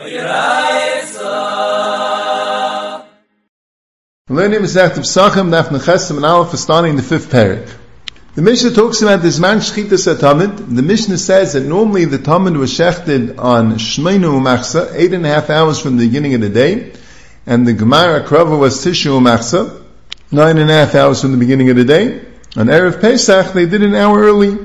[0.00, 0.20] Learning
[4.60, 7.68] Masechet Pesachim, Daf Nechesim and Aleph, starting the fifth parak.
[8.36, 10.72] The Mishnah talks about this man Shchitas Tamid.
[10.72, 15.30] The Mishnah says that normally the Tamid was shechted on Shmeinu Machsa, eight and a
[15.30, 16.92] half hours from the beginning of the day,
[17.44, 19.82] and the Gemara Krava was Tishu Machsa,
[20.30, 22.20] nine and a half hours from the beginning of the day.
[22.56, 24.64] On Erev Pesach, they did an hour early,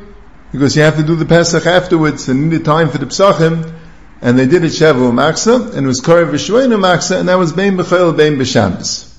[0.51, 3.79] because you have to do the Pesach afterwards, and needed time for the Pesachim,
[4.23, 7.51] and they did it Shavu Machsa, and it was Korev Vishweinu Machsa, and that was
[7.51, 9.13] Bein B'chayel Bein B'Shabbos.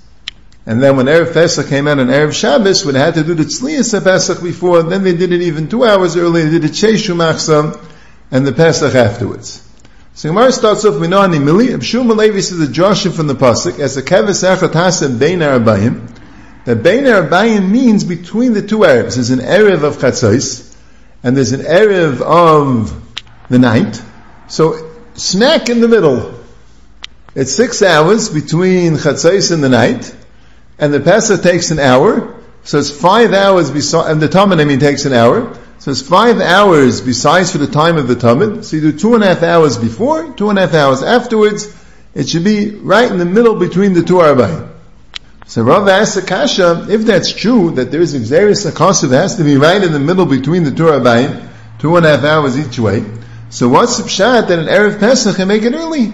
[0.65, 3.35] And then when Erev Pesach came out on Erev Shabbos, when they had to do
[3.35, 6.73] the Tzliyas Pesach before, then they did it even two hours earlier, they did it
[6.73, 7.79] Sheshu Machsa,
[8.31, 9.63] and the Pesach afterwards.
[10.15, 13.99] So Gemara starts off, Minani Mili, Abshum Levi says the Joshua from the Pasuk, as
[13.99, 16.19] a Keves Echat Hasem Bein Arabayim,
[16.65, 19.17] that Bein Arabayim means between the two Arabs.
[19.17, 20.75] There's an Erev of Chatzos,
[21.23, 23.03] and there's an Erev of
[23.51, 24.03] the night.
[24.49, 26.35] So, smack in the middle.
[27.35, 30.15] It's six hours between Chatzos and the night,
[30.79, 34.65] and the Pesach takes an hour, so it's five hours besides, and the Tamid, I
[34.65, 38.65] mean, takes an hour, so it's five hours besides for the time of the Tamid,
[38.65, 41.75] so you do two and a half hours before, two and a half hours afterwards,
[42.15, 44.71] it should be right in the middle between the two Arba'im.
[45.47, 49.57] So Rav asks Akasha, if that's true, that there is Xeris that has to be
[49.57, 51.49] right in the middle between the two Arba'im,
[51.81, 53.05] two and a half hours each way,
[53.55, 56.13] so what's the pshat that an Erev Pesach can make it early?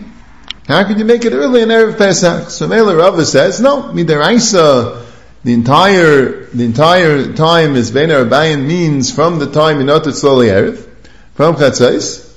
[0.68, 2.50] How could you make it early in Erev Pesach?
[2.50, 5.06] So Mela Rava says, no, Midaraisa,
[5.42, 10.12] the entire, the entire time is Ben Arbayin means from the time you know to
[10.12, 10.86] slowly Erev,
[11.32, 12.30] from Chatzais.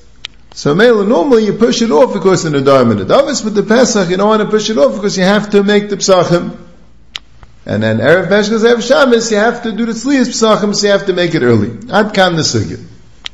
[0.53, 3.63] So Mela, normally you push it off because in the Dharma the Davis, but the
[3.63, 6.57] Pesach you don't want to push it off because you have to make the Pesachim.
[7.65, 10.93] And then Erev Pesach Erev Shabbos, you have to do the Tzliyas Pesachim, so you
[10.93, 11.77] have to make it early.
[11.91, 12.81] Ad Kam the Sugya.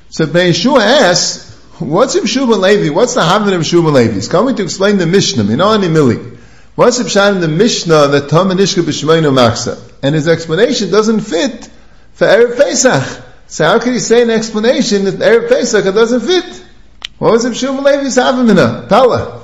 [0.09, 1.48] So Yeshua asks,
[1.79, 2.89] What's Ibshum Levi?
[2.93, 4.13] What's the Havin of Ibshum Levi?
[4.13, 6.37] He's coming to explain the Mishnah, Minani Mili.
[6.75, 9.79] What's Ibshan in the Mishnah that Tam Nishka B'Shmeinu Machsa?
[10.03, 11.69] And his explanation doesn't fit
[12.13, 13.23] for Erev Pesach.
[13.47, 16.65] So how can he say an explanation that Erev Pesach it doesn't fit?
[17.17, 18.87] What was Ibshum Levi's Havamina?
[18.89, 19.41] Pala.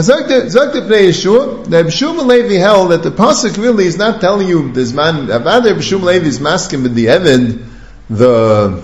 [0.00, 4.46] Zog the Pnei Yeshua, that Ibshum Levi held that the Pasuk really is not telling
[4.46, 7.66] you this man, rather Ibshum Levi is masking with the Evid,
[8.10, 8.82] the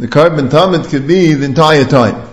[0.00, 2.26] the karban tamid could be the entire time.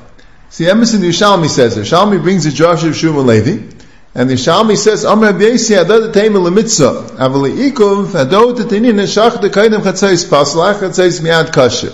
[0.50, 3.76] See, Emerson Yushalmi says, Yushalmi brings the Josh of Shuma Levi,
[4.16, 9.50] and the Yushalmi says, Amr Abiyesi adad teimel lemitzah, avali ikuv adot tenin shach de
[9.50, 11.92] kaidem chatzais paslach chatzais miad kasher.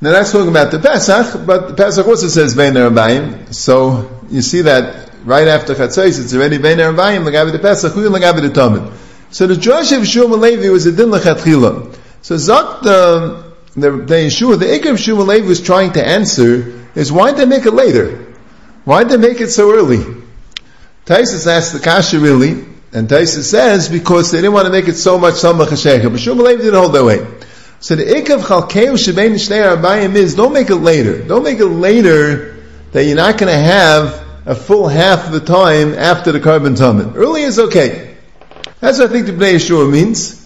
[0.00, 4.42] Now that's talking about the Pesach, but the Pesach also says Bein Arabayim, so you
[4.42, 8.48] see that right after Chatzais, it's already Bein Arabayim, Lagabi the Pesach, Huy Lagabi the
[8.48, 8.92] Tamid.
[9.30, 11.96] So the Josh of Shuma Levi was a din lechatchila.
[12.22, 17.10] So Zok the the, the Yeshua, the Ikram Shmuel Levi was trying to answer is
[17.10, 18.34] why did they make it later?
[18.84, 19.98] Why did they make it so early?
[21.06, 24.94] Taisus asked the Kasha really, and Taisus says because they didn't want to make it
[24.94, 26.02] so much Samach Hashem.
[26.02, 27.26] But Shmuel Levi didn't hold that way.
[27.80, 31.22] So the Ikav Chalkeu Shebein Shnei Arbayim is don't make it later.
[31.22, 32.62] Don't make it later
[32.92, 36.76] that you're not going to have a full half of the time after the karban
[36.76, 37.14] tamid.
[37.16, 38.16] Early is okay.
[38.80, 40.41] That's what I think the Pnei Yeshua means.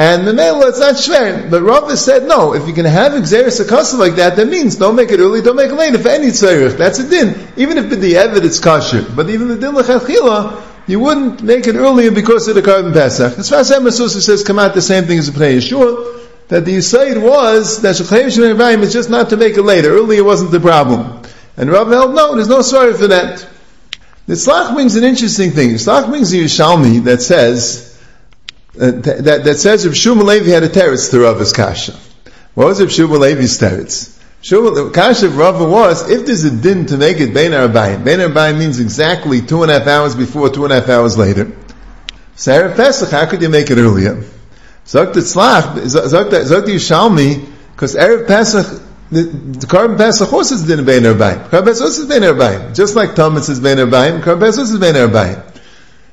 [0.00, 1.50] And the Mela, it's not shver.
[1.50, 4.96] But Rava said, no, if you can have Xeris Akasa like that, that means don't
[4.96, 5.92] make it early, don't make it late.
[5.92, 7.48] If any tzarech, that's a din.
[7.58, 9.04] Even if the Evid it's kosher.
[9.14, 13.38] But even the din l'chachila, you wouldn't make it earlier because of the karban Pesach.
[13.38, 16.64] As far as Emasusa says, come out the same thing as the Pnei Yeshua, that
[16.64, 19.90] the Yisaid was that Shechayim Shem is just not to make it later.
[19.90, 21.20] Earlier wasn't the problem.
[21.58, 23.46] And Rava held, no, there's no sorry for that.
[24.26, 25.74] The Tzlach brings an interesting thing.
[25.74, 27.89] Tzlach brings a Yerushalmi that says,
[28.78, 31.98] uh, that, that says if Shmuel Levi had a teretz to Rava's kasha.
[32.54, 34.18] What was if Shmuel Levi's teretz?
[34.42, 38.20] the kasha of Rava was, if there's a din to make it Bein Arbaim, Bein
[38.20, 41.52] Arbaim means exactly two and a half hours before, two and a half hours later.
[42.36, 44.24] Sarah Pesach, how could you make it earlier?
[44.86, 51.02] Zogt Tzlach, Zogt Yishalmi, because Erev Pesach, the, the karban Pesach also is din Bein
[51.02, 51.48] Arbaim.
[51.48, 52.74] Karban Pesach also is Bein Arbaim.
[52.74, 55.49] Just like Tamid is Bein Arbaim, karban Pesach is Bein Arbaim.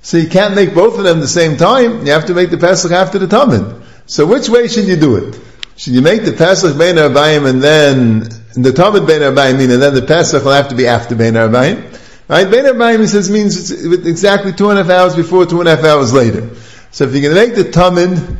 [0.01, 2.05] So you can't make both of them the same time.
[2.05, 3.83] You have to make the Pesach after the Tamid.
[4.05, 5.39] So which way should you do it?
[5.75, 9.93] Should you make the Pesach Bein Arbaim and then the Tamid Bein Arbaim and then
[9.93, 11.93] the Pesach will have to be after Bein Arbaim?
[12.27, 12.49] Right?
[12.49, 15.75] Bein Arbaim he says means exactly two and a half hours before, two and a
[15.75, 16.49] half hours later.
[16.91, 18.37] So if you're going to make the Tamid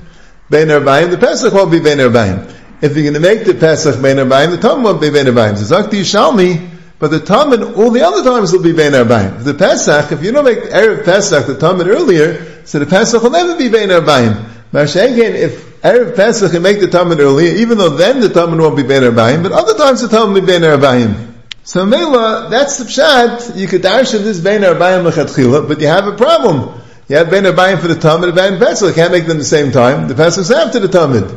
[0.49, 2.53] Bein Arbaim, the Pesach won't be Bein Arbaim.
[2.81, 5.57] If you're going to make the Pesach Bein Arbaim, the Tamid won't be Bein Arbaim.
[5.57, 9.43] So Zakti Yishalmi, but the Tamid, all the other times will be Bein Arbaim.
[9.43, 13.29] The Pesach, if you don't make Erev Pesach, the Tamid earlier, so the Pesach will
[13.29, 14.49] never be Bein Arbaim.
[14.73, 18.75] Mashengen, if Erev Pesach you make the Tamid earlier, even though then the Tamid won't
[18.75, 21.27] be Bein Arbaim, but other times the Tamid will be Bein Arbaim.
[21.67, 23.57] So Mela, that's the pshat.
[23.57, 26.81] You could darshan this bein arbayim lechatchila, but you have a problem.
[27.09, 28.87] You have bein arbayim for the Tamid and bein Pesach.
[28.87, 30.07] You can't make them the same time.
[30.07, 31.29] The Pesach's after the Tamid.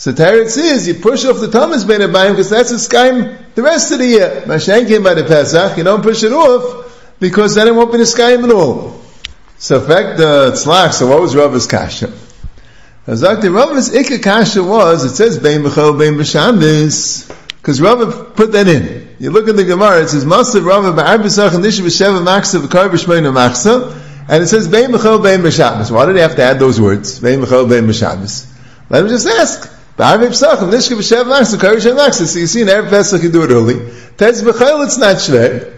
[0.00, 3.62] So Teretz is, you push off the Tamid's bein arbayim because that's a skyim the
[3.62, 4.44] rest of the year.
[4.46, 7.98] Mashen came by the Pesach, you don't push it off because then it won't be
[7.98, 8.98] the skyim at all.
[9.58, 12.10] So in fact, the tzlach, so what was Rava's kasha?
[13.06, 18.68] Azakti Rava's ikka kasha was, it says bein b'chol bein b'shambis, because Rava put that
[18.68, 19.14] in.
[19.18, 22.88] You look at the Gemara, it says, Masav Rava ba'ar and nishu b'sheva maksa v'kar
[22.88, 24.00] b'shmeina maksa,
[24.30, 25.90] and it says, Bein b'chol bein b'shabbos.
[25.90, 27.20] Why did he have to add those words?
[27.20, 28.50] Bein b'chol bein b'shabbos.
[28.88, 29.76] Let him just ask.
[30.00, 32.24] Ba'ar b'psachim, nishka b'sheva maksa, kar b'sheva maksa.
[32.24, 33.74] So you see, in Erev Pesach you do it early.
[34.16, 35.74] Tez b'chol, it's not shver.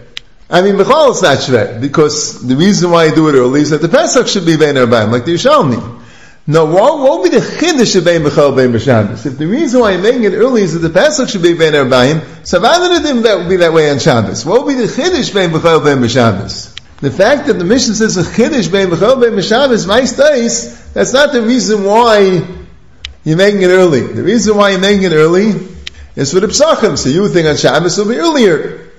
[0.49, 3.71] I mean, b'chol it's not shver, because the reason why you do it early is
[3.71, 5.99] that the Pesach should be bein Arbaim, like the Yishalmi.
[6.47, 9.25] No, what will be the chiddush of bein b'chol bein b'Shabbos?
[9.25, 11.73] If the reason why you're making it early is that the Pesach should be bein
[11.73, 14.45] arbaim, so it that would be that way on Shabbos?
[14.45, 16.79] What will be the chiddush bein b'chol bein b'Shabbos?
[17.01, 21.33] The fact that the mission says a chiddush bein b'chol bein b'Shabbos, days, that's not
[21.33, 22.62] the reason why
[23.23, 24.01] you're making it early.
[24.01, 25.51] The reason why you're making it early
[26.15, 26.97] is for the psachim.
[26.97, 28.91] So you think on Shabbos will be earlier.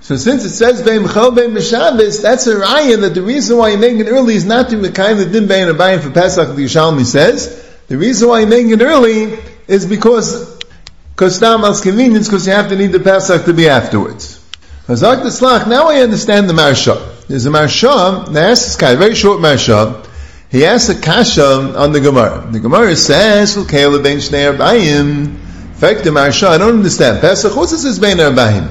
[0.00, 3.70] So since it says Bein B'chol Bein B'Shabbos, that's a raya that the reason why
[3.70, 6.64] you're making it early is not to Mekayim the Din Bein Abayim for Pesach, the
[6.64, 7.64] Yishalmi says.
[7.88, 10.62] The reason why you're making it early is because,
[11.16, 14.44] because now as convenience, because you have to need the Pesach to be afterwards.
[14.86, 17.26] The now I understand the Marsha.
[17.26, 20.03] There's a Marsha, guy, a very short Marsha,
[20.54, 22.46] he asks a kasha on the Gemara.
[22.50, 25.40] The Gemara says, "L'keila ben shnei arbayim."
[25.80, 27.20] The Marsha, I don't understand.
[27.20, 28.70] Pesach, what's this bein arbayim?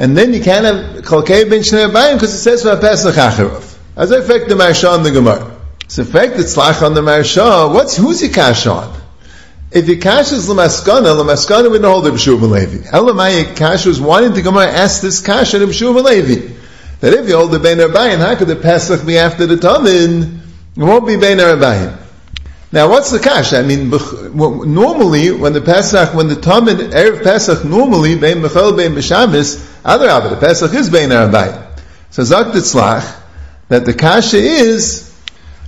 [0.00, 3.76] and then you can't have Chalkei ben Shnei Bayim because it says for Pesach Acharov.
[3.94, 5.58] As I fact the Marsha on the Gemara.
[5.98, 7.70] A fact it's Lach on the Marsha.
[7.74, 8.98] What's, who's your cash on?
[9.70, 12.88] If your cash is Lamaskana, Lamaskana would not hold the B'shuv Levi.
[12.88, 16.54] Elamai cash was wanting to Gemara ask this cash on B'shuv Levi.
[17.00, 20.39] That if you hold the Ben Arbayim, how could the Pesach be after the Tamid?
[20.76, 21.96] It won't be Ben Arbayim.
[22.72, 23.52] Now, what's the kash?
[23.52, 28.92] I mean, normally when the Pesach, when the Tamid erev Pesach, normally bein bechol bein
[28.92, 31.66] b'Shabbos, other the Pesach is bein Arbayim.
[32.10, 35.12] So Zak that the kasha is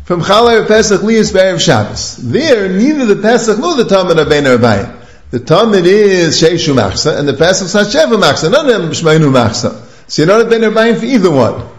[0.04, 2.18] from Chal erev Pesach liyas be'erev Shabbos.
[2.18, 5.00] There, neither the Pesach nor the Tamid are bein Arbayim.
[5.30, 8.48] The Tamid is Sheishu Machsa, and the Pesach is Sheva Machsa.
[8.48, 9.84] None of them Shmeinu Machsa.
[10.08, 11.71] So you're not bein Arbayim for either one.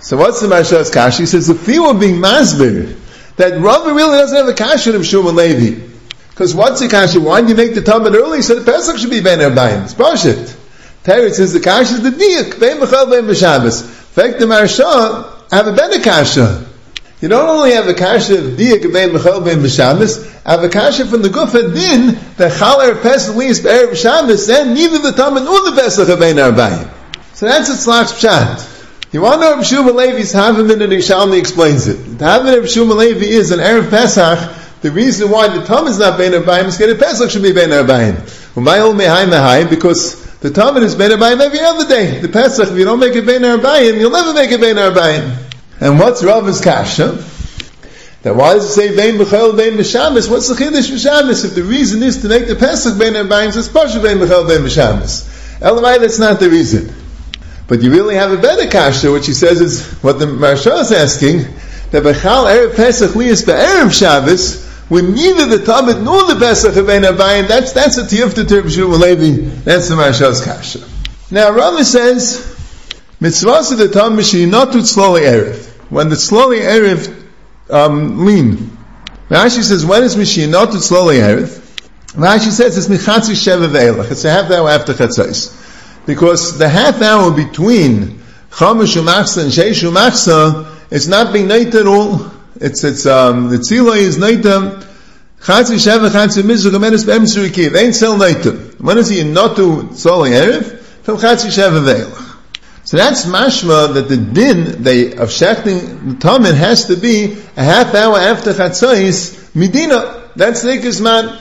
[0.00, 1.22] So what's the Marsha's kasha?
[1.22, 2.96] He says the fear of being masbir
[3.36, 5.86] that Rava really doesn't have a kasha of Shmuel Levi.
[6.30, 7.20] Because what's the kasha?
[7.20, 8.42] Why did you make the Tamid early?
[8.42, 9.84] So the Pesach should be Ben Erbayim.
[9.84, 10.56] It's Pashit.
[11.02, 13.84] Teretz says the kasha is the Diyak, Ben Bechel, Ben B'Shabbos.
[13.84, 16.64] Fact the Marsha, have a better kasha.
[17.20, 21.06] You don't only have a kasha of Diyak, Ben Bechel, Ben B'Shabbos, have a kasha
[21.06, 25.70] from the Gufa Din, the Chaler Pesach, Lias, Ben B'Shabbos, then neither the Tamid nor
[25.70, 26.88] the Pesach Ben Erbayim.
[27.34, 28.77] So that's its last pshat.
[29.10, 31.94] You want to know Shuma Levi's Havim and Yishalmi explains it.
[31.94, 35.98] The Havim of Shuma Levi is an Erev Pesach, the reason why the Tom is
[35.98, 38.14] not Ben Arbayim is because Pesach should be Ben Arbayim.
[39.70, 42.20] Because the Tamid is Ben Arbayim every other day.
[42.20, 45.36] The Pesach, if you don't make it Ben Arbayim, you'll never make it Ben Arbayim.
[45.80, 47.24] And what's Rav's Kasha?
[48.22, 50.30] That why does it say Ben B'chel Ben B'Shabbos?
[50.30, 51.44] What's the Chiddush B'Shabbos?
[51.44, 54.60] If the reason is to make the Pesach Ben Arbayim, it's Pasha Ben B'chel Ben
[54.60, 55.58] B'Shabbos.
[55.58, 56.94] Elamai, that's not the reason.
[57.68, 60.90] But you really have a better kasha, which he says is what the Marsha is
[60.90, 61.42] asking,
[61.90, 66.86] that Bechal Erev Pesach Lias Be'erev Shabbos, when neither the Tamid nor the Pesach have
[66.86, 70.80] been abayim, that's, that's a to Rabbi Levi, that's the Marsha's kasha.
[71.30, 72.38] Now Rama says,
[73.20, 75.66] mitzvahs of the Tamid not to slowly Erev.
[75.90, 77.14] When the slowly Erev
[77.68, 78.78] um, lean.
[79.28, 80.16] Rashi says, when is
[80.48, 81.66] not to slowly Erev?
[82.14, 84.10] Rashi says it's Michatzi Sheva Ve'elach.
[84.10, 85.57] It's a half hour after Chatzais
[86.08, 88.18] because the half hour between
[88.50, 92.30] Chamash Umachsa and Sheish Umachsa, it's not being night at all.
[92.56, 94.82] It's, it's, um, the tzila is nightam,
[95.38, 97.70] Chatzi Sheva Chatzi Mizrach Amenes Be'em Suriki.
[97.70, 98.80] They ain't sell nightam.
[98.80, 100.78] When is he not to Tzoli Erev?
[101.02, 102.36] From Chatzi Sheva Ve'elach.
[102.84, 107.62] So that's mashma that the din they of shechting the tamid has to be a
[107.62, 110.30] half hour after chatzais medina.
[110.36, 111.38] That's the man,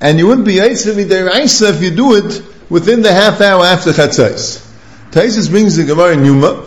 [0.00, 3.90] and you wouldn't be yitzvah midiraisa if you do it within the half hour after
[3.90, 4.64] Chatzais.
[5.10, 6.66] Taisus brings the Gemara in Yuma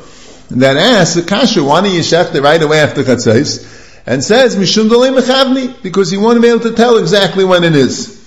[0.51, 3.75] that asks the Kasha, why don't you shecht right away after Chatzais?
[4.05, 8.17] And says, Mishum Mechavni, because he to be able to tell exactly when it is.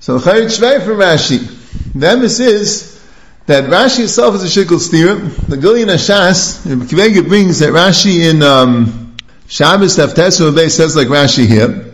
[0.00, 1.54] So Chayit Shvei for Rashi.
[1.94, 3.04] The emphasis is
[3.46, 5.14] that Rashi itself is a shikl steer.
[5.14, 9.16] The Gilyon HaShas, Kivega brings that Rashi in um,
[9.46, 11.87] Shabbos Taftesu says like Rashi here.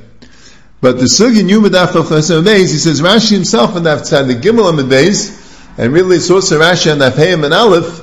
[0.85, 5.31] But the sugi new medaf he says Rashi himself in the gimel on the days
[5.79, 8.03] And really, it's also Rashi on Payim and Aleph.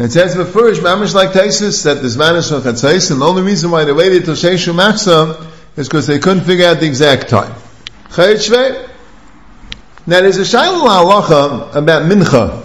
[0.00, 3.42] It says first, Mamish like Taisus, that this man is from Chatzais, and the only
[3.42, 5.46] reason why they waited till Sheshu Machsa
[5.76, 7.52] is because they couldn't figure out the exact time.
[8.16, 8.16] Now
[10.08, 12.64] there's a Shaila Halacha about Mincha.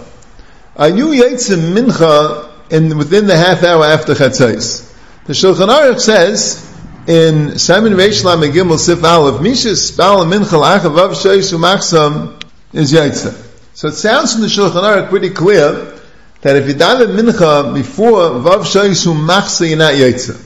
[0.78, 4.92] Are you Yitzim Mincha in, within the half hour after Chatzais?
[5.26, 6.73] The Shulchan Aruch says,
[7.08, 12.42] in Simon Reish Lam Gimel Sif Aleph, Mishas Bal Mincha Lachavav Sheisu Machsam
[12.74, 13.40] is Yitzim.
[13.74, 16.00] So it sounds from the Shulchan Aruch pretty clear
[16.42, 20.40] that if you daven mincha before vav shoysu machsa, you're not yotze.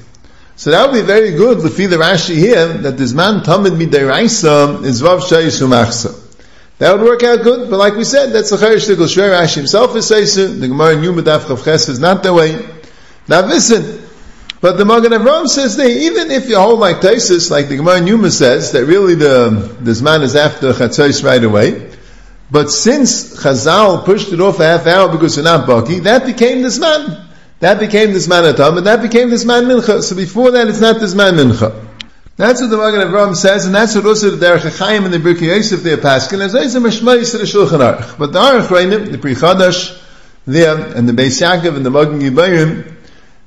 [0.56, 4.84] So that would be very good lefi the Rashi here that this man tamid midiraisa
[4.86, 6.24] is vav shoysu machsa.
[6.78, 9.96] That would work out good, but like we said, that's chayr shtigl shver Rashi himself
[9.96, 10.60] is saysu.
[10.60, 12.64] The Gemara in Yom Daf Chav is not that way.
[13.28, 14.07] Now listen.
[14.60, 17.98] But the Magen Avraham says there, even if you hold like Taisus, like the Gemara
[17.98, 21.92] in Yuma says, that really the, this man is after Chatzos right away,
[22.50, 26.62] but since Chazal pushed it off a half hour because we're not Baki, that became
[26.62, 27.26] this man.
[27.60, 30.02] That became this man Atam, and that became this man Mincha.
[30.02, 31.86] So before that, it's not this man Mincha.
[32.36, 35.18] That's what the Magen Avraham says, and that's what also the Derech HaChaim and the
[35.18, 36.40] Birkei Yosef there paskin.
[36.40, 38.18] As is a mashmayis to the Shulchan Aruch.
[38.18, 40.00] But the Aruch Reinim, the Pri Chadash,
[40.46, 42.97] there, and the Beis Yaakov and the Magen Gibayim,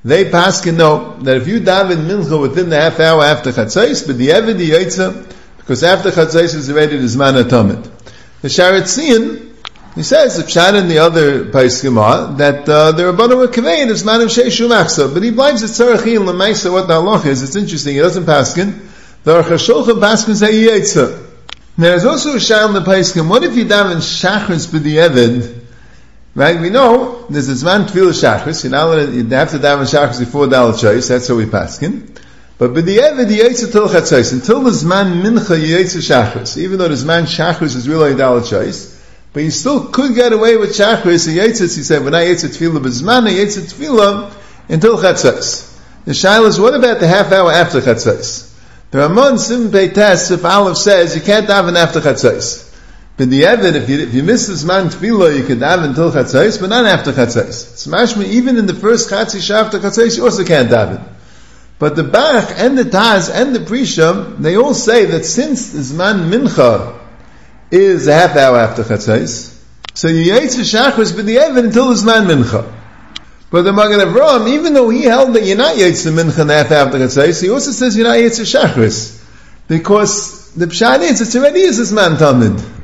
[0.05, 4.17] they paskin know that if you daven mincha within the half hour after chatzais, but
[4.17, 5.27] the eved yotza,
[5.59, 7.91] because after chatzais is already the zman atomit.
[8.41, 9.55] The Sharetzian,
[9.95, 14.03] he says, the Pshat and the other Paiskima, that uh, the Rabbanu were conveying is
[14.03, 17.43] man of Sheishu but he blames it Tzarachi and Lamaisa what the halach is.
[17.43, 18.81] It's interesting, he doesn't paskin.
[19.25, 21.27] The Aruch HaShulchan paskin say Yetza.
[21.77, 25.61] There's also a Shal in the Paiskim, what if you daven Shachris b'di'evid,
[26.35, 26.61] right?
[26.61, 30.47] We know there's a Zman Tefillah Shachris, you know, you have to daven Shachris before
[30.47, 32.17] Dalit Shais, that's how we paskin.
[32.61, 34.35] But b'di'evid yetsa till chatzais.
[34.35, 36.59] Until the zman mincha yetsa shachris.
[36.59, 39.01] Even though the zman shachris is really dalat shais,
[39.33, 41.75] but you still could get away with shachris and yetzit.
[41.75, 44.31] He said, when I yetsa tefillah b'zman, I yetsa tefillah
[44.69, 45.75] until chatzais.
[46.05, 48.55] The shaila is, what about the half hour after chatzais?
[48.91, 52.70] The Ramon Sim Peites, if Aleph says, you can't daven after chatzais.
[53.21, 56.11] But the Evid, if you, if you miss this man tefillah, you can daven until
[56.11, 57.77] chatzais, but not after chatzais.
[57.77, 61.07] Smash me, even in the first chatzi after chatzais, you also can't daven.
[61.79, 65.93] But the Bach and the Taz and the Prisha, they all say that since this
[65.93, 66.99] man Mincha
[67.71, 69.55] is a half hour after Chatzais,
[69.93, 72.73] so you Yaitz Shachris but the Evan until this man Mincha.
[73.51, 76.71] But the Magen Avraham, even though he held that you're not Yaitz Mincha and half
[76.71, 79.23] after Chatzais, he also says you're not Yaitz Shachris.
[79.69, 82.79] Because the Pshat is, it's already is this man Tamid.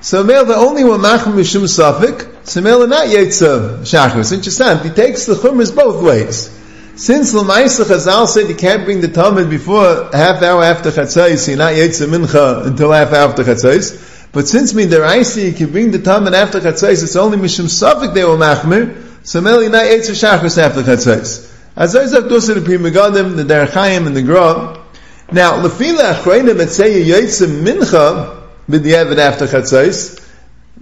[0.00, 3.42] So male, the only one Machem Mishum Safik, so male not Yaitz
[3.82, 4.32] Shachris.
[4.32, 4.78] Interesting.
[4.88, 6.54] He takes the Chumras both ways.
[6.94, 11.56] Since Lamaisa Chazal said you can't bring the Tamid before half hour after Chatzais, you're
[11.56, 14.30] not Yetzer Mincha until half hour after Chatzais.
[14.32, 18.24] But since Midaraisi you can bring the Tamid after Chatzais, it's only Mishum Safik they
[18.24, 21.52] were Machmir, so Meli not Yetzer Shachris after Chatzais.
[21.76, 24.84] As I said, those are the Pri Megadim, the Derech HaChaim, and the Gra.
[25.30, 28.37] Now, Lefila say Yetzer Mincha,
[28.68, 30.24] B'diavad after Chatzais,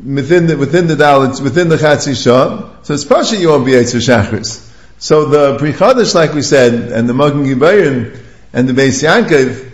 [0.05, 3.73] within the, within the Dalit, within the Chatzi Shah, so it's Pasha you won't be
[3.73, 4.63] Yetzer Shachris.
[4.99, 8.19] So the Pri Chadash, like we said, and the Magen Gibayim,
[8.53, 9.73] and the Beis Yankov,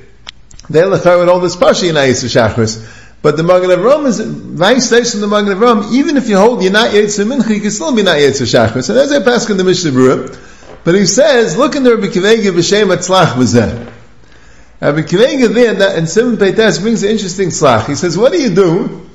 [0.69, 3.01] they're lechar with all this pashi in Ayis Shachris.
[3.23, 5.93] But the Magen Avraham is stays from the Magen Avraham.
[5.93, 8.89] Even if you hold you're not Yitzhak Mincha, you can still be not Yitzhak Shachris.
[8.89, 10.39] And there's a pass in the Mishnah Berurah.
[10.85, 13.93] But he says, look in the Rabbi Akiva Eiger b'Shem Atzlach b'Zeh.
[14.83, 17.87] Rabbi Akiva Eiger there that in Simon Peites brings an interesting tzlach.
[17.87, 19.09] He says, what do you do?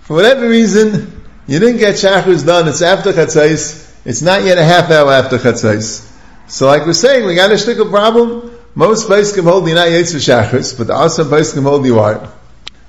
[0.00, 2.66] For whatever reason, you didn't get Shachris done.
[2.68, 4.06] It's after Chatzais.
[4.06, 6.10] It's not yet a half hour after Chatzais.
[6.46, 8.58] So like we're saying, we got a shtickle problem.
[8.74, 11.98] Most places can hold you not Yetz Shachris, but the awesome place can hold you
[11.98, 12.32] are.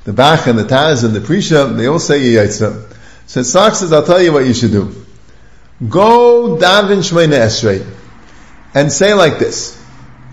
[0.05, 2.59] The Bach and the Taz and the Prisha, they all say you Yetz.
[3.25, 5.05] So Tzach says, I'll tell you what you should do.
[5.89, 7.85] Go daven Shmeina Esrei
[8.73, 9.80] and say like this.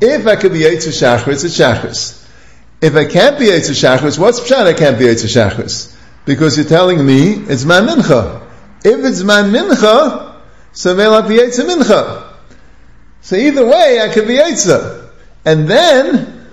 [0.00, 2.26] If I could be Yetz Shachris, it's Shachris.
[2.80, 5.96] If I can't be Yetz Shachris, what's Pshat I can't be Yetz Shachris?
[6.24, 8.46] Because you're telling me it's Man Mincha.
[8.84, 10.28] If it's Man Mincha,
[10.72, 12.32] so Melach B'Yetza Mincha.
[13.20, 15.10] So either way, I could be Yetza.
[15.44, 16.46] And then,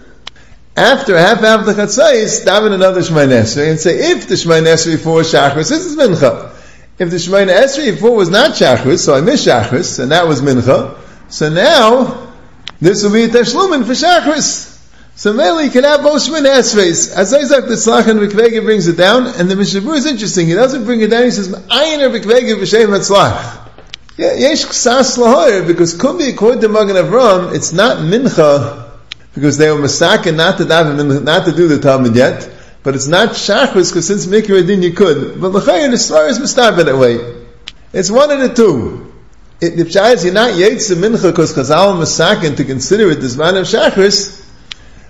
[0.76, 5.22] after half after Chatzais, daven another Shemayin Esrei and say, if the Shemayin Esrei before
[5.22, 6.54] Shachris, this is Mincha.
[6.98, 10.42] If the Shemayin Esrei before was not Shachris, so I missed Shachris, and that was
[10.42, 10.98] Mincha,
[11.30, 12.25] so now,
[12.86, 14.74] this will be a Teshlumin for Shachris.
[15.16, 17.16] So Meli can have both Shemayin Esreis.
[17.16, 20.46] As Isaac the Tzlach and Rikvega brings it down, and the Mishnah Berurah is interesting.
[20.48, 23.70] He doesn't bring it down, he says, Ayin Rikvega v'shem Tzlach.
[24.18, 28.92] Yeah, yesh ksas lahoyer, because be according to Magen Avram, it's not mincha,
[29.34, 32.50] because they were masakin not to daven, not to do the Tamid yet,
[32.84, 35.42] but it's not Shachris, because since Mikra you could.
[35.42, 37.46] But L'chayr, the Svar is Mistar that way.
[37.94, 39.15] It's one of the two.
[39.62, 43.66] It, the you're not Yetzer Mincha, because Chazal Masakin to consider it this man of
[43.66, 44.46] Shachris,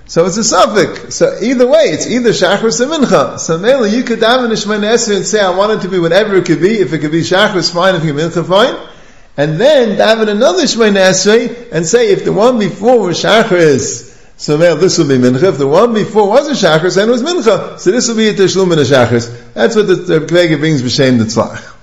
[0.07, 1.15] so it's a suffix.
[1.15, 3.39] So either way, it's either Shachris or Mincha.
[3.39, 6.45] So Mela, you could daven a and say, I want it to be whatever it
[6.45, 6.79] could be.
[6.79, 7.95] If it could be Shachris, fine.
[7.95, 8.89] If it could be Mincha, fine.
[9.35, 14.57] And then daven another Shemana Esrei and say, if the one before was Shachris, so
[14.59, 15.41] Mela, this will be Mincha.
[15.41, 17.79] If the one before was a Shachris, then it was Mincha.
[17.79, 19.53] So this will be a Teshlum and a Shachris.
[19.55, 21.74] That's what the, Kvega brings B'Shem the Tzlach.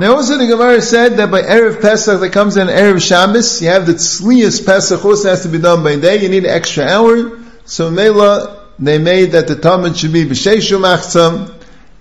[0.00, 3.66] Now also the Gemara said that by Erev Pesach that comes in Erev Shabbos, you
[3.66, 6.84] have the Tzlias Pesach also has to be done by day, you need an extra
[6.84, 7.36] hour.
[7.64, 11.52] So Mela, they made that the Tamid should be b'sheishu machzam,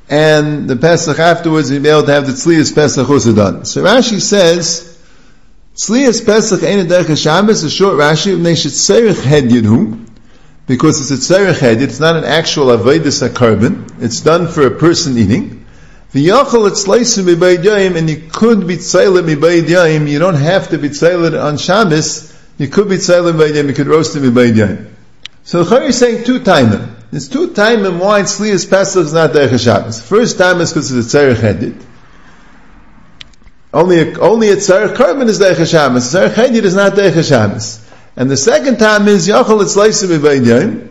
[0.08, 3.66] and the Pesach afterwards you'll be able to have the Tzlias Pesach also done.
[3.66, 4.96] So Rashi says,
[5.74, 10.08] Tzlias Pesach ain't a derech Shabbos, a short Rashi, they should tzerich head yidhu,
[10.68, 14.72] because it's a tzerich head, it's not an actual avodah karban, it's done for a
[14.72, 15.64] person eating.
[16.14, 20.90] V'yachol it's leisim b'bayit and you could be tzaylet b'bayit you don't have to be
[20.90, 24.88] tzaylet on Shabbos, you could be tzaylet b'bayit you could roast it b'bayit
[25.48, 26.94] so the Chari is saying two timing.
[27.14, 30.02] It's two timing why Tzlias Pesach is not Derech Shabbos.
[30.02, 31.86] First time is because it's a Tzerech Hedit.
[33.74, 36.14] Only a, only a Tzerech Karban is Derech Shabbos.
[36.14, 37.90] Tzerech Hedit is not Derech Shabbos.
[38.18, 40.90] And the second time is Yachol it's Leisim Yom,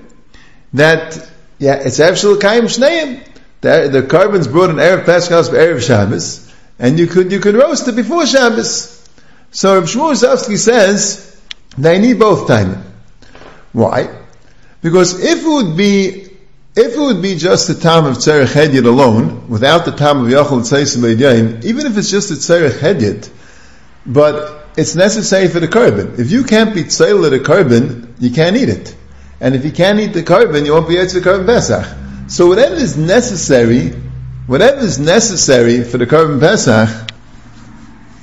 [0.72, 3.22] that, yeah, it's actually Kaim Shneim.
[3.66, 7.88] The, the karban's brought in Erev Pesach Erev Shabbos, and you could, you could roast
[7.88, 9.04] it before Shabbos.
[9.50, 11.36] So Rav Shmuel Rozovsky says,
[11.76, 12.80] they need both timing.
[13.72, 14.08] Why?
[14.82, 16.30] Because if it would be,
[16.76, 20.28] if it would be just the time of Tzerech Hedyet alone, without the time of
[20.28, 23.28] Yachol Tzeisim B'Yayim, even if it's just the Tzerech Hedyet,
[24.06, 26.20] but it's necessary for the karban.
[26.20, 28.94] If you can't be Tzeil a karban, you can't eat it.
[29.40, 32.05] And if you can't eat the karban, you won't be to karban Pesach.
[32.28, 33.90] So whatever is necessary,
[34.48, 37.12] whatever is necessary for the karban Pesach,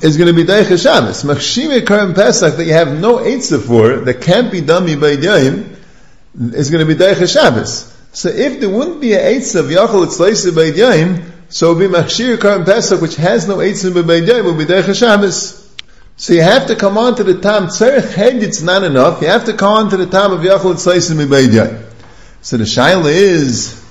[0.01, 1.23] is going to be Deich Shabbos.
[1.23, 5.77] Machshime karban Pesach that you have no Eitzah for, that can't be done by Yayim,
[6.53, 7.97] is going to be Deich Shabbos.
[8.11, 11.91] So if there wouldn't be an Eitz of Yachol Etzleisa Beid Yaim, so it would
[11.91, 15.61] be Machshir Karim Pesach, which has no Eitz of Beid Yaim, will be Deich Shabbos.
[16.17, 19.29] So you have to come on to the time, Tzerech Hed, it's not enough, you
[19.29, 21.85] have to come on to the time of Yachol Etzleisa Beid Yaim.
[22.41, 23.82] So the Shaila is,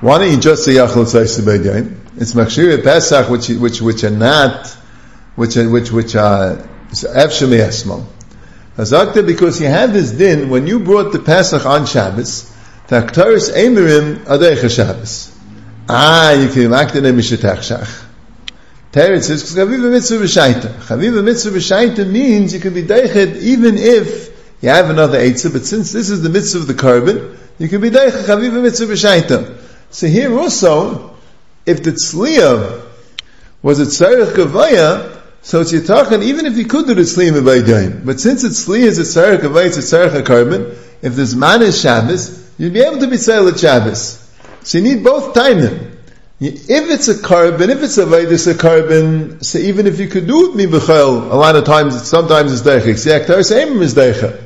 [0.00, 4.10] why don't you just say Yachol Etzleisa Beid It's Machshir Pesach, which, which, which are
[4.10, 4.68] not,
[5.36, 6.56] which, which, which are,
[6.90, 8.06] Efshem Yesmol.
[8.76, 12.50] Hazakta, because you have this din, when you brought the Pesach on Shabbos,
[12.88, 15.36] Taktaris Emirim Adecha Shabbos.
[15.88, 18.06] Ah, you can act in a Mishatachshach.
[18.92, 20.74] Teretz says, because Chaviva Mitzvah B'Shaita.
[20.80, 24.30] Chaviva Mitzvah B'Shaita means you can be Deichet even if
[24.62, 27.80] you have another Eitzah, but since this is the Mitzvah of the karban, you can
[27.80, 29.59] be Deichet Chaviva Mitzvah B'Shaita.
[29.90, 31.16] So here also,
[31.66, 32.86] if the Tzliya
[33.62, 38.04] was a Tzarech Gavaya, so it's talking, even if you could do the Tzliyim B'Baydaim,
[38.06, 41.62] but since it's Tzli is a Tzarech Avay, it's a Tzarech HaKarbon, if this man
[41.62, 44.18] is Shabbos, you'd be able to be Tzayel at Shabbos.
[44.62, 45.96] So you need both timing.
[46.42, 50.26] If it's a karban, if it's a Vaidis a karban, so even if you could
[50.26, 52.96] do it mi b'chel, a lot of times, sometimes it's deicha.
[52.96, 54.40] See, aktar seimim is deicha.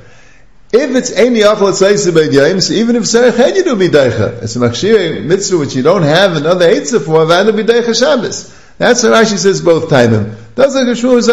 [0.77, 4.43] If it's any achal tzayis b'yayim, so even if serech head you do be deicha.
[4.43, 7.97] It's a machshir mitzvah which you don't have another eitzah for, that would be deicha
[7.97, 8.53] Shabbos.
[8.77, 10.35] That's what Rashi says both timing.
[10.57, 11.25] That's like a Shmuel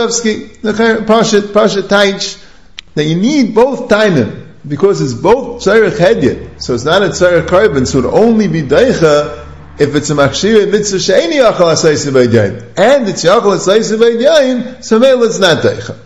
[0.62, 2.45] the Pashat, Pashat Taich,
[2.93, 7.47] that you need both timing, because it's both Tzarech Hedyet, so it's not a Tzarech
[7.47, 9.47] Karban, so it only be Deicha
[9.80, 14.99] if it's a Machshir Mitzvah She'eni Yachal Asayis Yain, and it's Yachal Asayis Yain, so
[14.99, 15.97] maybe it's not Deicha.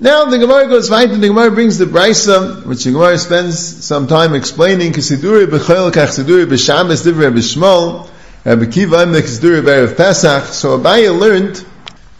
[0.00, 3.84] Now the Gemara goes right, and the Gemara brings the Brisa, which the Gemara spends
[3.84, 8.06] some time explaining, Kisiduri B'chol Kach Siduri B'Shabbos Divrei B'Shmol,
[8.44, 11.64] eh, Rabbi Kiva Im Kisiduri B'Erev Pesach, so Abaya learned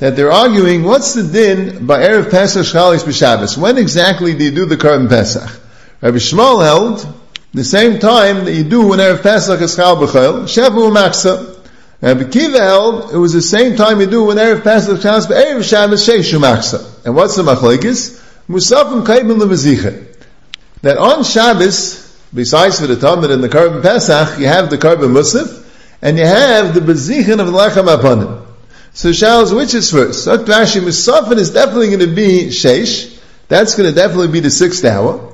[0.00, 3.56] that they're arguing what's the din by Erev Pesach Shalis B'Shabbos?
[3.56, 5.48] When exactly do you do the Karban Pesach?
[6.00, 7.06] Rabbi Shmuel held
[7.54, 11.56] the same time that you do when Erev Pesach is Chal B'Chol, Shevu Maksa.
[12.00, 15.62] Rabbi Kiva held it was the same time you do when Erev Pesach Shabbos Erev
[15.62, 16.97] Shabbos Sheishu Maksa.
[17.08, 18.22] And what's the Machlekes?
[18.50, 20.14] Musafim Kaibin Levazicha.
[20.82, 25.14] That on Shabbos, besides for the Tamid and the Karban Pesach, you have the Karban
[25.14, 25.66] Musaf,
[26.02, 28.44] and you have the Bezichin of the Lechem Apanim.
[28.92, 30.24] So Shalos, which is first?
[30.24, 33.18] So Rashi Musafin is definitely going to be Sheish.
[33.48, 35.32] That's going to definitely be the sixth hour.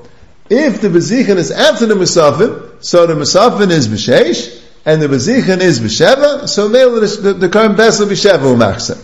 [0.49, 5.61] If the Bezichin is after the Musafin, so the Musafin is B'Sheish, and the Bezichin
[5.61, 8.97] is B'Sheva, so the, the current Pesach B'Sheva U'Machsa.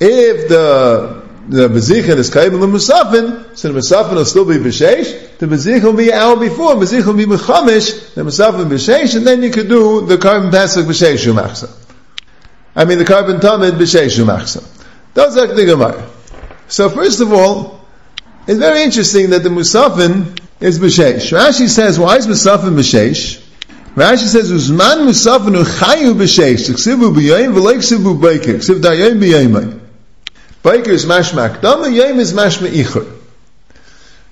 [0.00, 5.46] If the the Bezichin is Kaim Musafin, so the Musafin will still be B'Sheish, the
[5.46, 9.42] Bezichin will be an hour before, Bezichin will be B'Chamish, the Musafin B'Sheish, and then
[9.42, 11.70] you could do the Karban Pesach B'Sheish Umachsa.
[12.74, 14.66] I mean the Karban Tamid B'Sheish Umachsa.
[15.12, 16.08] That's like the Gemara.
[16.68, 17.80] So first of all,
[18.46, 21.36] it's very interesting that the Musafin is B'Sheish.
[21.38, 23.42] Rashi says, why is Musafin B'Sheish?
[23.94, 29.83] Rashi says, Uzman Musafin Uchayu B'Sheish, Ksivu B'Yoyim, V'lek Ksivu B'Yoyim, Ksiv Dayoyim.
[30.64, 33.20] Biker is mashmak dama, yom is mashma ichur.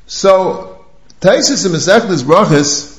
[0.07, 0.85] So,
[1.21, 2.99] Taisus in Masechtas Brachas,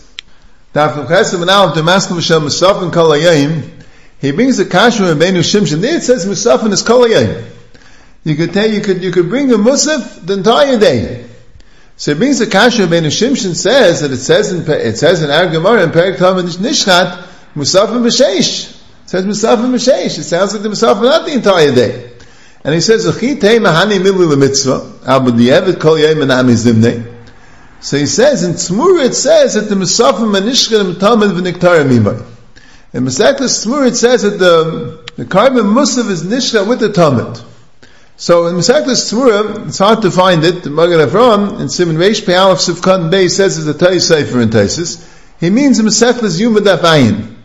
[0.73, 3.69] Daf Chesav and Aleph, Damascus Mishal Musafin Kol Hayayim,
[4.21, 5.81] he brings the Kashma and Beinu Shimshon.
[5.81, 7.09] There it says Musafin is Kol.
[7.09, 11.25] You could tell, you could, you could bring a Musaf the entire day.
[11.97, 15.31] So it brings the Kashma Beinu Shimshon says that it says in, it says in
[15.31, 18.71] Ar Gemara in Perik Tamid Nishchat, Musafin B'Sheish.
[19.03, 20.19] It says Musafin B'Sheish.
[20.19, 22.12] It sounds like the Musafin not the entire day.
[22.63, 23.03] And he says.
[23.03, 23.11] So
[27.97, 32.25] he says, in Tzmur it says that the Mesafim and manishchim tamid v'niktar mimai.
[32.93, 37.43] In Mesachlis Tzmur it says that the, the karban musav is nishcha with the tamid.
[38.15, 40.63] So in Mesachlis Tzmura, it's hard to find it.
[40.63, 44.39] The Magen Avram, in Simon Reish Pei Aleph Sivkan Bey says it's a Tay Sefer
[44.39, 45.05] in Taisis.
[45.41, 47.35] He means in Mesachlis Yuma Daf Ayin.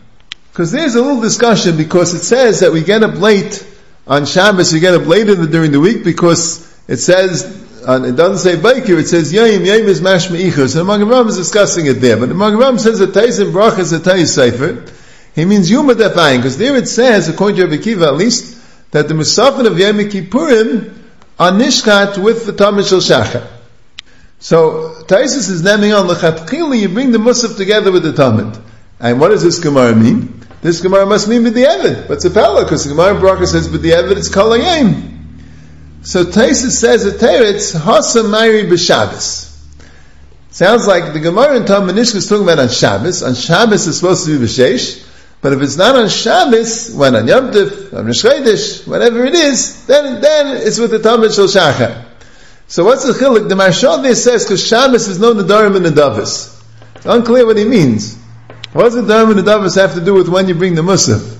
[0.51, 3.65] Because there's a little discussion because it says that we get up late
[4.09, 7.45] on Shabbos you get up later during the week because it says,
[7.87, 10.77] uh, it doesn't say Baker, it says Yaim, Yaim is Mashma Ichus.
[10.77, 12.17] And the Magen is discussing it there.
[12.17, 14.91] But the Magen says that Tais and Brach is a Tais Sefer.
[15.35, 18.57] He means Yuma Defayin, because there it says, according to Rabbi Kiva at least,
[18.91, 20.91] that the Musafin of Yom Kippurim
[21.37, 23.47] are Nishkat with the Tamid Shel Shachar.
[24.39, 28.59] So, Taisus is naming on Lechatchili, you bring the Musaf together with the Tamid.
[28.99, 30.38] And what does this Gemara mean?
[30.61, 32.07] This Gemara must mean B'di'evid.
[32.07, 35.17] But it's a Pella, because the Gemara in Baruch says B'di'evid, it's Kalayim.
[36.01, 39.47] So Taisus says at Teretz, Hasa Mairi B'Shabbos.
[40.51, 43.23] Sounds like the Gemara in Tam Manishka is talking about on Shabbos.
[43.23, 45.05] On Shabbos is supposed to be B'Sheish.
[45.41, 49.35] But if it's not on Shabbos, when on Yom Tif, on Rosh Chodesh, whatever it
[49.35, 52.05] is, then, then it's with the Tamid Shel Shachar.
[52.67, 53.47] So what's the chilik?
[53.47, 56.61] The Marshal there says, because Shabbos is no Nadarim and Nadavis.
[56.95, 58.18] It's unclear what he means.
[58.71, 60.83] What does the Dharma and the Davos have to do with when you bring the
[60.83, 61.37] Musaf?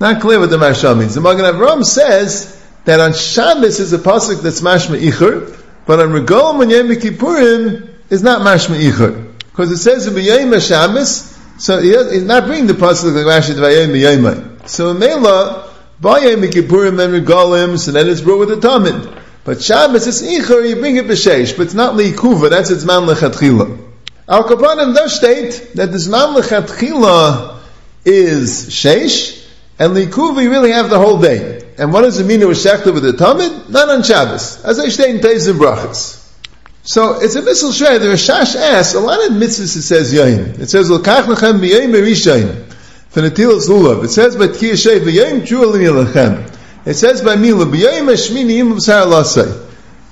[0.00, 1.14] Not clear what the Mashal means.
[1.14, 6.08] The Magen Avram says that on Shabbos is a pasuk that's mashma ichur, but on
[6.08, 9.32] Regalim and Yom Kippurim is not mashma ichur.
[9.38, 13.90] Because it says in B'yayim Shabbos, so he's not bringing the pasuk like Rashi V'yayim
[13.92, 14.68] B'yayim.
[14.68, 19.22] So in Mela, B'yayim Kippurim and Regalim, so then it's brought with the Tamid.
[19.44, 23.02] But Shabbos is ichur, you bring it b'sheish, but it's not li'ikuva, that's its man
[23.02, 23.90] lechatchila.
[24.28, 27.60] Al Kapanim does state that this Zman Lechatchila
[28.04, 29.46] is Sheish,
[29.78, 31.60] and Likuvi really have the whole day.
[31.78, 33.68] And what does it mean a Shechta with the Tamid?
[33.68, 34.64] Not on Shabbos.
[34.64, 36.22] As I state in Teis and Brachas.
[36.84, 38.00] So it's a missile shred.
[38.00, 40.58] The Rashash asks, a lot of mitzvahs it says Yain.
[40.58, 42.64] It says, L'kach lechem b'yayin merishayin.
[43.12, 44.04] Fenatilas lulav.
[44.04, 46.56] It says, by Tkiyah shei v'yayin ju'alini lechem.
[46.84, 49.61] It says by Mila, b'yayin meshmini yim b'sar lasai.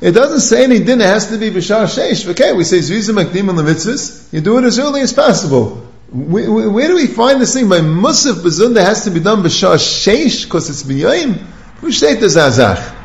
[0.00, 2.28] It doesn't say any dinner has to be b'shar sheish.
[2.30, 4.32] Okay, we say zviza makdim on the mitzvahs.
[4.32, 5.86] You do it as early as possible.
[6.10, 7.68] Where, where do we find this thing?
[7.68, 11.46] By musaf bezunda has to be done b'shar sheish because it's b'yoyim.
[11.92, 12.96] State the zazach?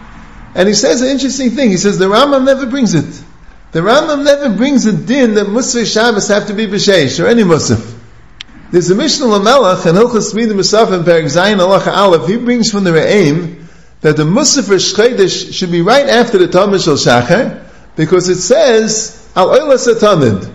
[0.53, 1.69] And he says an interesting thing.
[1.69, 3.23] He says the Rambam never brings it.
[3.71, 7.43] The Rambam never brings a din that Musaf Shabbos have to be b'sheish or any
[7.43, 7.93] musaf.
[8.71, 12.29] There's a Mishnah Lamelech and Hilchas Midah Musaf and Perik Zayin Allah Aleph.
[12.29, 13.64] He brings from the Re'aim
[14.05, 17.65] that the Musaf Shchedesh should be right after the Tamid Shel Shachar,
[17.95, 20.45] because it says, Al Oilas Atamid.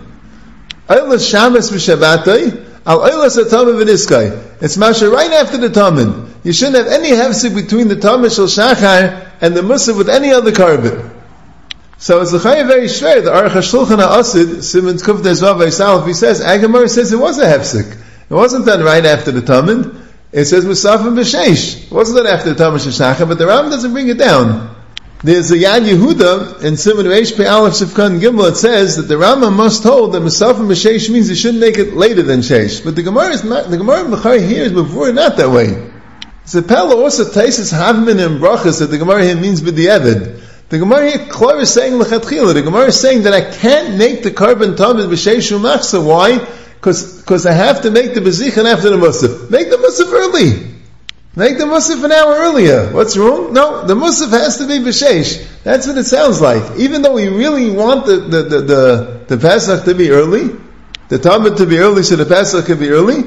[0.87, 4.63] Oilas Shabbos V'Shabbatai, Al Oilas Atamid V'Niskai.
[4.63, 6.29] It's Masha right after the Tamid.
[6.45, 10.31] You shouldn't have any hefsik between the Tamid Shel Shachar and the Musaf with any
[10.31, 11.11] other karban.
[11.97, 13.25] So it's a very straight.
[13.25, 17.47] The Aruch HaShulchan HaAsid, Simon Kuf Dezvav Vaysalaf, he says, Agamar says it was a
[17.47, 17.97] hefsik.
[18.29, 20.00] It wasn't done right after the Tamid.
[20.31, 21.91] It says Musafim B'Sheish.
[21.91, 24.75] Wasn't that after the Shachar, but the Ram doesn't bring it down.
[25.23, 28.49] There's a Yad Yehuda in Simon Reish Pe Aleph Sifkan Gimel.
[28.51, 31.93] It says that the Rama must hold that Musafim B'Sheish means you shouldn't make it
[31.93, 32.83] later than Sheish.
[32.83, 33.69] But the Gemara is not.
[33.69, 35.91] The Gemara B'Chari here is before not that way.
[36.51, 40.41] The Pella also Taisis Havmin and Brachas that the Gemara here means B'Di'evid.
[40.69, 42.53] The Gemara here Klor is saying L'Chatchila.
[42.53, 46.03] The Gemara is saying that I can't make the karban tamid B'Sheish Umachsa.
[46.03, 46.39] Why?
[46.81, 49.51] Because cause I have to make the bezichan after the musaf.
[49.51, 50.67] Make the musaf early.
[51.35, 52.91] Make the musaf an hour earlier.
[52.91, 53.53] What's wrong?
[53.53, 55.63] No, the musaf has to be b'sheish.
[55.63, 56.79] That's what it sounds like.
[56.79, 60.47] Even though we really want the, the, the, the, the Pesach to be early,
[61.09, 63.25] the Tamid to be early so the Pesach can be early,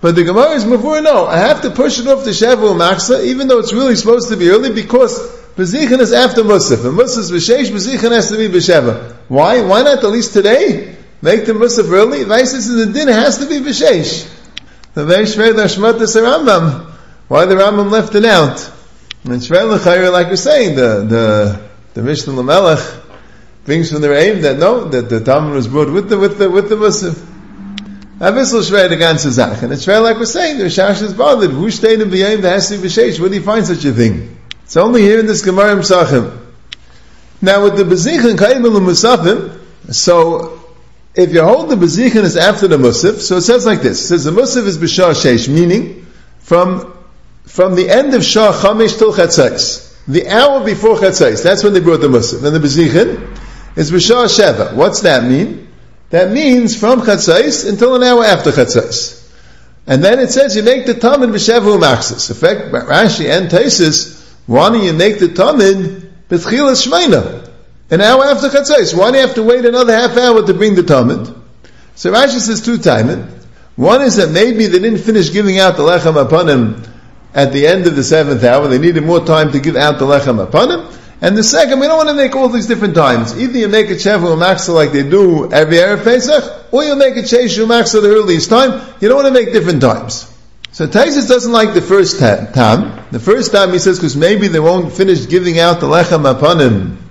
[0.00, 3.26] but the Gemara is before no, I have to push it off to Shavuot Machsa,
[3.26, 5.16] even though it's really supposed to be early, because
[5.54, 6.84] Bezichin is after Musaf.
[6.84, 9.14] And Musaf is B'Sheish, Bezichin has to be B'Sheva.
[9.28, 9.62] Why?
[9.62, 10.96] Why not at least today?
[11.26, 12.22] Make the Musaf early?
[12.22, 14.32] Vice is the din has to be B'Sheish.
[14.94, 16.88] The Veishver, the Shmat is Rambam.
[17.26, 18.64] Why the Rambam left it out?
[19.24, 23.02] And Shver like we're saying, the, the, the Mishnah Lamelech
[23.64, 26.48] brings from the aim that no, that the Tamid was brought with the, with the,
[26.48, 27.14] with the Musaf.
[28.20, 29.62] Avissel Shver the Zach.
[29.64, 31.50] And it's Shver like we're saying, the Rishash is bothered.
[31.50, 33.18] Who stayed in the B'Yayim the Hasi B'Sheish?
[33.18, 34.38] Where do you find such a thing?
[34.62, 36.38] It's only here in this Gemara Sachim.
[37.42, 39.58] Now with the Bezichin Kaimel Musafim,
[39.92, 40.55] so
[41.16, 44.04] if you hold the Bezichin is after the Musaf, so it says like this.
[44.04, 46.06] It says the Musaf is B'Shah Sheish, meaning
[46.40, 46.94] from,
[47.44, 49.96] from the end of Shah Chamesh till Chatzais.
[50.06, 52.44] The hour before Chatzais, that's when they brought the Musaf.
[52.44, 53.34] And the Bezichin
[53.76, 54.74] is B'Shah Sheva.
[54.74, 55.68] What's that mean?
[56.10, 59.26] That means from Chatzais until an hour after Chatzais.
[59.86, 62.30] And then it says you make the Tamid b'shevu machzis.
[62.30, 67.45] In fact, Rashi and Taisis, why do you make the Tamid b'tchilas shmeina?
[67.88, 68.96] An hour after Chatzais.
[68.96, 71.34] Why do you have to wait another half hour to bring the Tamid?
[71.94, 73.28] So Rashi says two timing.
[73.76, 76.82] One is that maybe they didn't finish giving out the lechem upon him
[77.32, 78.66] at the end of the seventh hour.
[78.68, 80.98] They needed more time to give out the lechem upon him.
[81.20, 83.38] And the second, we don't want to make all these different times.
[83.38, 87.16] Either you make a Shevu Maxa like they do every Erev Pesach, or you make
[87.16, 88.94] a Cheshu Maxa the earliest time.
[89.00, 90.30] You don't want to make different times.
[90.72, 93.06] So Taisus doesn't like the first time.
[93.10, 96.60] The first time he says, because maybe they won't finish giving out the Lechem upon
[96.60, 97.05] him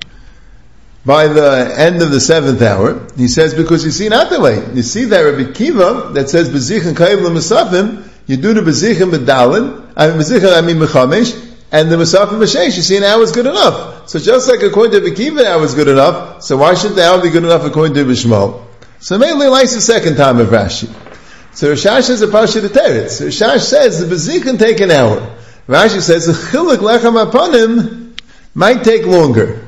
[1.05, 3.07] by the end of the seventh hour.
[3.15, 4.55] He says, because you see not the way.
[4.73, 9.01] You see that Rabbi Kiva, that says, Bezich and Kayiv L'Masafim, you do the Bezich
[9.01, 13.03] and Medalin, I mean, Bezich I mean Mechamesh, and the Masafim Mashesh, you see an
[13.03, 14.09] hour is good enough.
[14.09, 16.41] So just like according to Bekiva, that was good enough.
[16.41, 18.63] So why shouldn't the hour be good enough according to Bishmal?
[18.99, 20.87] So mainly likes the second time of Rashi.
[21.53, 23.21] So Rashash is a Pasha to Teretz.
[23.21, 25.35] Rashash says the Bezik can take an hour.
[25.67, 28.17] Rashi says the Chilik Lechem Apanim
[28.53, 29.64] might take longer.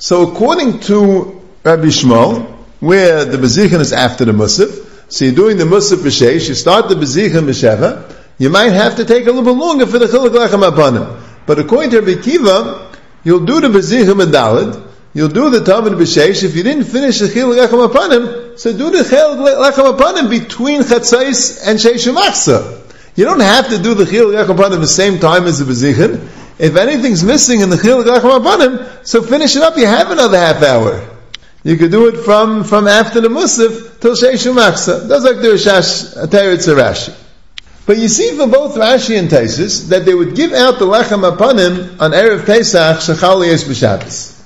[0.00, 2.46] So according to Rabbi Shmuel,
[2.80, 6.88] where the Bezichin is after the Musaf, so you're doing the Musaf B'Sheish, you start
[6.88, 10.30] the Bezichin B'Sheva, you might have to take a little bit longer for the Chilik
[10.30, 11.22] Lechem Apanim.
[11.44, 12.90] But according to Rabbi Kiva,
[13.24, 16.44] You'll do the Bezichim and You'll do the Tamid B'Sheish.
[16.44, 20.80] If you didn't finish the Chil Lechem Apanim, so do the Chil Lechem Apanim between
[20.80, 22.06] Chatzais and Sheish.
[23.16, 26.39] You don't have to do the Chil Lechem Apanim the same time as the Bezichim.
[26.60, 29.78] If anything's missing in the Chil Lechem Apanim, so finish it up.
[29.78, 31.08] You have another half hour.
[31.64, 35.08] You could do it from, from after the Musaf till Sheish Maksa.
[35.08, 37.16] That's like the Rishash Rashi.
[37.86, 41.28] But you see from both Rashi and Taisus that they would give out the lechem
[41.28, 44.36] apanim on Erev Pesach shechal yesh.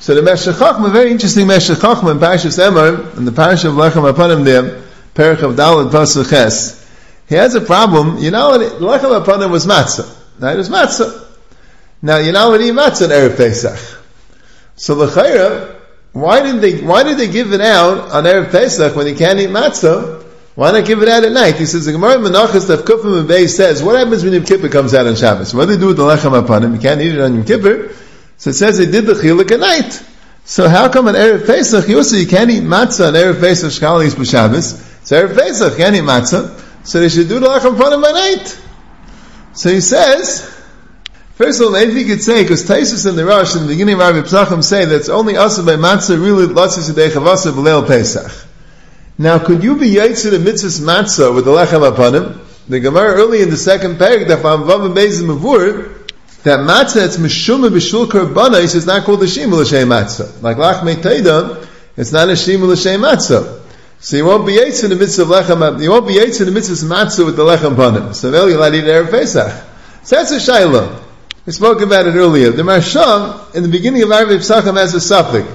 [0.00, 4.12] So the Meshech a very interesting Meshech in Parashas Emor, in the Parish of lechem
[4.12, 4.82] apanim there,
[5.14, 6.84] Perich of Dalet Pasuk Ches,
[7.28, 8.18] he has a problem.
[8.18, 10.12] You know, lechem apanim was matzah.
[10.40, 10.54] Right?
[10.54, 11.21] It was matzah.
[12.02, 14.00] Now you know what eat matzah on Erev Pesach.
[14.76, 15.80] So the Chayra,
[16.12, 19.38] why did they why did they give it out on Erev Pesach when you can't
[19.38, 20.22] eat matzah?
[20.54, 21.56] Why not give it out at night?
[21.56, 24.68] He says, the Gemara Menachas Tav Kufim and Beis says, what happens when Yom Kippur
[24.68, 25.54] comes out on Shabbos?
[25.54, 26.74] What do they do with the Lechem upon him?
[26.74, 27.94] You can't eat it on Yom Kippur.
[28.36, 30.04] So it says they did the Chilik at night.
[30.44, 33.70] So how come on Erev Pesach, you also, you can't eat matzah on Erev Pesach,
[33.70, 35.06] Shkal Yis B'Shabbos.
[35.06, 36.86] So Erev Pesach, can't eat matzah.
[36.86, 38.60] So they should do the Lechem upon him by night.
[39.54, 40.61] So he says,
[41.42, 43.94] First of all, maybe you could say, because Taisus and the Rosh in the beginning
[43.94, 47.84] of Rabbi Psachim say that it's only us by matzah really lots of Chavasa B'Leil
[47.84, 48.46] Pesach.
[49.18, 52.40] Now, could you be yaitz the mitzvah matzah with the lechem upon him?
[52.68, 56.08] The Gemara early in the second paragraph, that Vav Bezim Mavur,
[56.44, 60.40] that matzah that's mishuma b'shul karbana, he says not called a shimul l'shem matzah.
[60.42, 63.60] Like lachmei teida, it's not a shimul l'shem matzah.
[63.98, 66.52] So you won't be yaitz in the mitzvah lechem, you won't be yaitz in the
[66.52, 68.14] mitzvah matzah with the lechem upon him.
[68.14, 69.64] So now you'll not eat Erev Pesach.
[70.04, 71.01] So that's a shayla.
[71.44, 72.50] We spoke about it earlier.
[72.50, 75.48] The Marsham, in the beginning of Arabic Pesachim, has a suffix.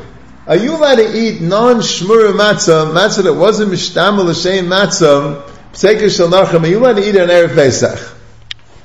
[0.45, 6.27] Are you allowed to eat non-shmura matzah, matzah that wasn't mishtamal l'shein matzah, pseker shel
[6.27, 8.15] nacham, are you allowed to eat on Erev Pesach?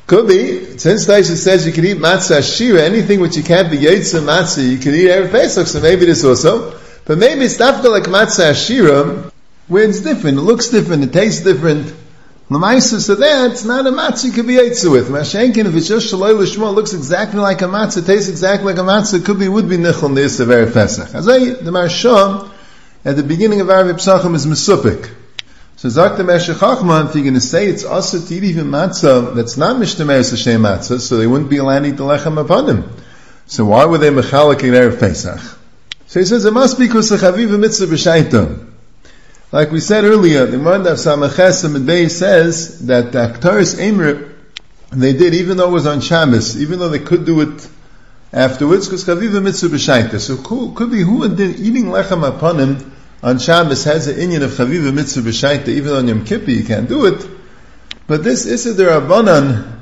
[0.07, 0.79] Could be.
[0.79, 4.71] Since Taisha says you can eat matzah shira, anything which you can't be yitzah matzah,
[4.71, 6.79] you can eat Erev Pesach, so maybe this also.
[7.05, 9.33] But maybe it's not like matzah shira,
[9.67, 11.93] where it's different, it looks different, it tastes different.
[12.53, 15.09] Lamaisa, so that's eh, not a matzah you could be Eitzah with.
[15.09, 18.87] Mashenkin, if it's just Shaloi it looks exactly like a matzah, tastes exactly like a
[18.87, 21.15] matzah, it could be, would be Nichel Nis of Erev Pesach.
[21.15, 22.51] I, the Marsham,
[23.05, 25.11] at the beginning of Arabic Pesachim is Mesupik.
[25.77, 28.67] So Zak the Meshech Chachma, if you're going to say it's also to eat even
[28.67, 32.39] matzah, that's not Mishtamer Sashem matzah, so they wouldn't be allowed to eat the lechem
[32.39, 32.97] upon them.
[33.47, 35.41] So why were they Mechalik in Erev Pesach?
[36.07, 38.62] So he says it must be because the Chaviv Mitzvah B'Shaitam.
[39.53, 44.35] Like we said earlier, the Manda of Samaches Midbei says that the Aktaris Emir,
[44.91, 47.69] they did, even though it was on Shabbos, even though they could do it
[48.33, 50.19] afterwards, because chaviva mitzvah b'shaita.
[50.21, 54.53] So could, be who did eating lechem upon him on Shabbos has an inyan of
[54.53, 57.29] chaviva mitzvah b'shaita, even on Yom Kippur you can't do it.
[58.07, 59.81] But this Issa Rabbanan,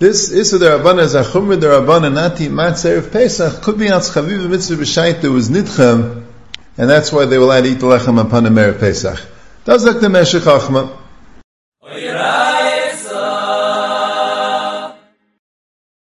[0.00, 4.00] this Issa Rabbanan is a Chumra Rabbanan, not the Matzah of Pesach, could be on
[4.00, 6.24] chaviva mitzvah b'shaita was nidchem,
[6.76, 9.20] and that's why they will add eat lechem upon a Mer Pesach.
[9.64, 10.98] Does like the Meshech Chochmah.